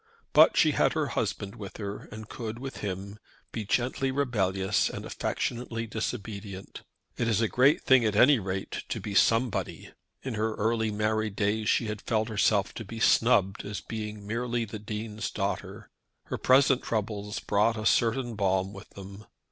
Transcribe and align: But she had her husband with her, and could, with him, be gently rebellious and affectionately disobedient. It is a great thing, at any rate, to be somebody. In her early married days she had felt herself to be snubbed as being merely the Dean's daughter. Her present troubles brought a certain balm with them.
But 0.33 0.57
she 0.57 0.71
had 0.71 0.93
her 0.93 1.09
husband 1.09 1.55
with 1.55 1.77
her, 1.77 2.09
and 2.11 2.27
could, 2.27 2.57
with 2.57 2.77
him, 2.77 3.19
be 3.51 3.65
gently 3.65 4.09
rebellious 4.09 4.89
and 4.89 5.05
affectionately 5.05 5.85
disobedient. 5.85 6.81
It 7.17 7.27
is 7.27 7.39
a 7.39 7.47
great 7.47 7.83
thing, 7.83 8.03
at 8.03 8.15
any 8.15 8.39
rate, 8.39 8.81
to 8.89 8.99
be 8.99 9.13
somebody. 9.13 9.91
In 10.23 10.33
her 10.33 10.55
early 10.55 10.89
married 10.89 11.35
days 11.35 11.69
she 11.69 11.85
had 11.85 12.01
felt 12.01 12.29
herself 12.29 12.73
to 12.73 12.83
be 12.83 12.99
snubbed 12.99 13.63
as 13.63 13.79
being 13.79 14.25
merely 14.25 14.65
the 14.65 14.79
Dean's 14.79 15.29
daughter. 15.29 15.91
Her 16.25 16.37
present 16.39 16.81
troubles 16.81 17.39
brought 17.39 17.77
a 17.77 17.85
certain 17.85 18.33
balm 18.35 18.73
with 18.73 18.89
them. 18.95 19.27